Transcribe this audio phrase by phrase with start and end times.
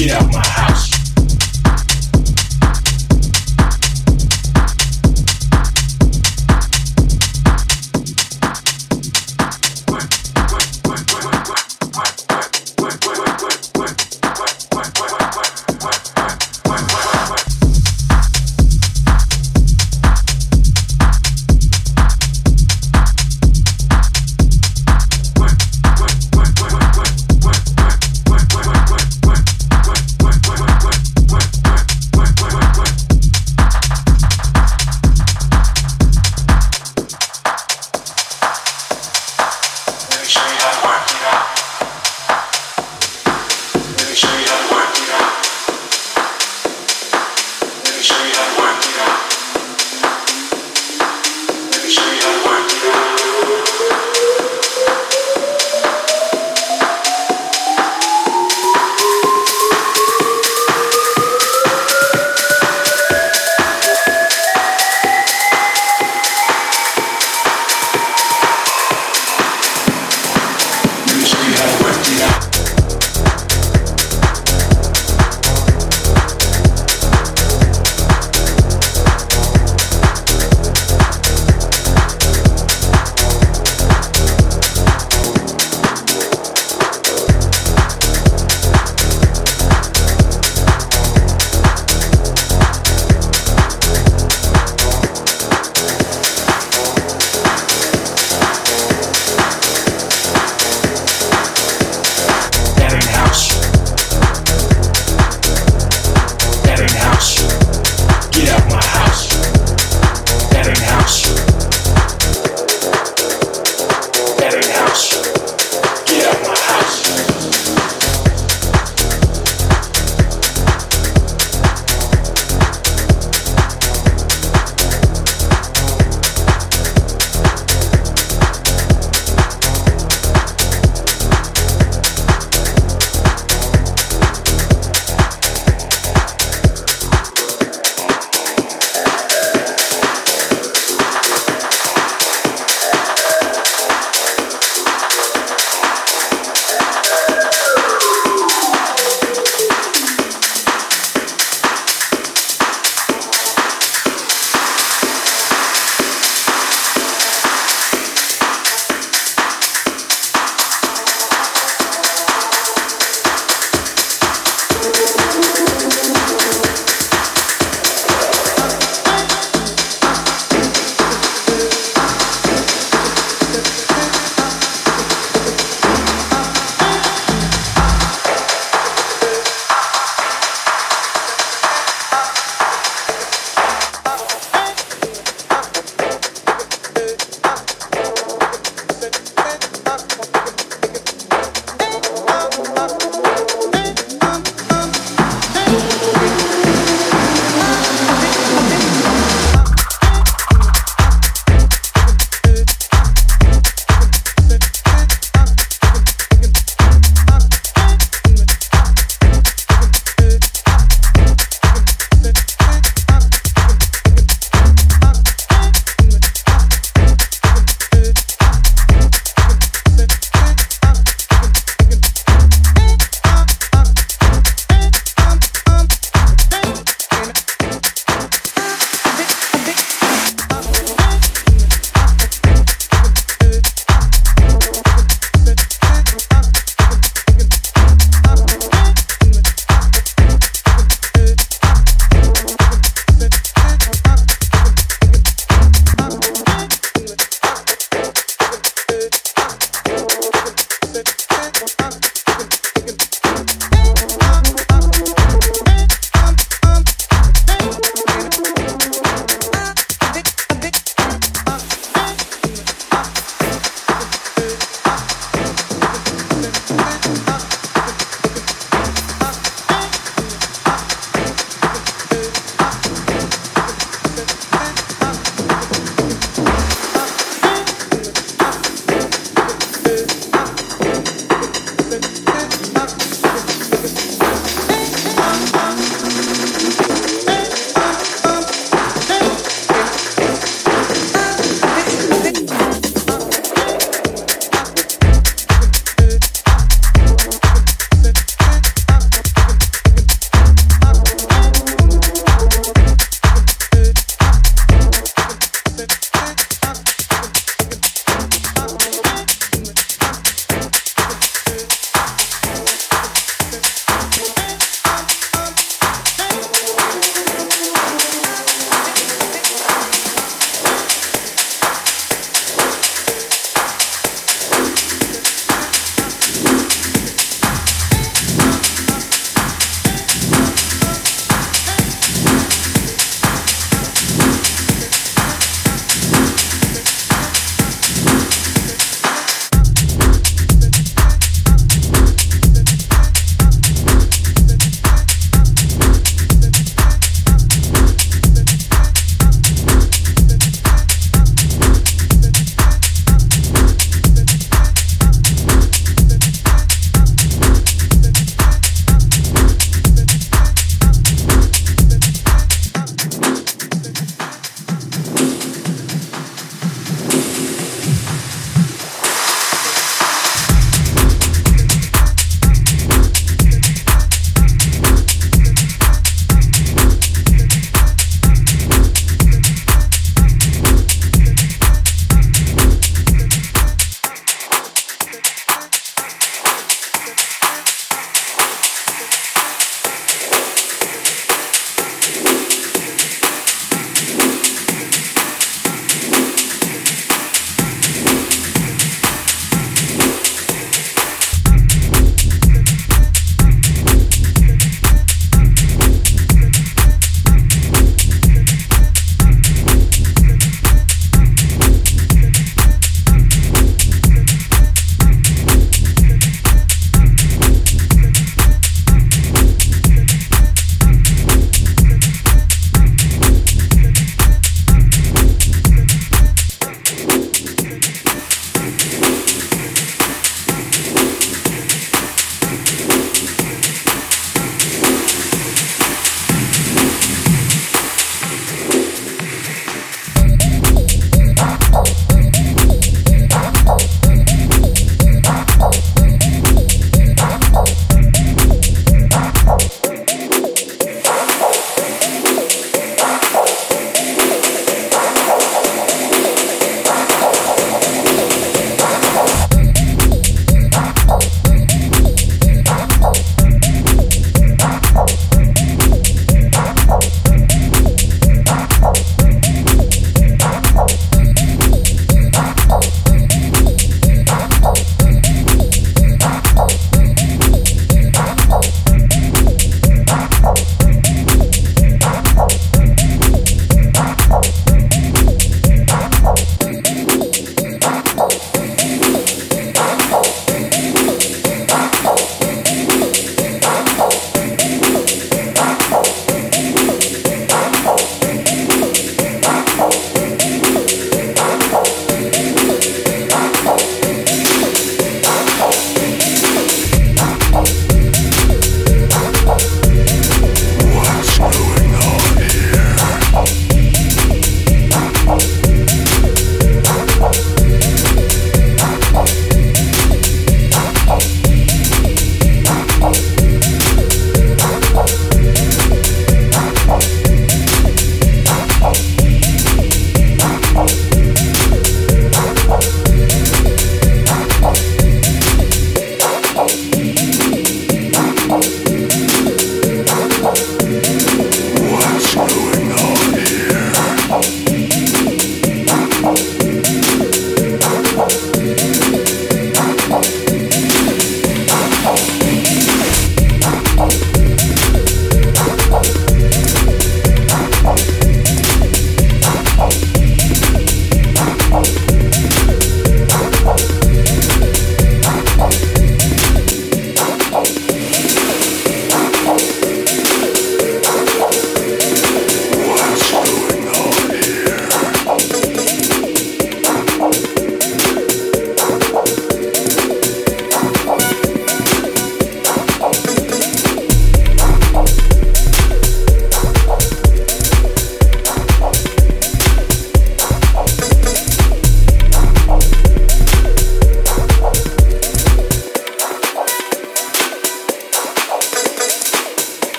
[0.00, 0.69] Get out my house.